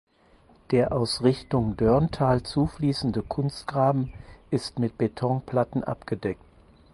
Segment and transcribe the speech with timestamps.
[0.71, 4.11] Der aus Richtung Dörnthal zufließende Kunstgraben
[4.49, 6.41] ist mit Betonplatten abgedeckt.